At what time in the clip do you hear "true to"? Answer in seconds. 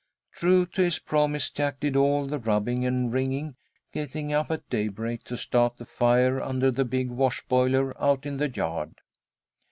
0.31-0.81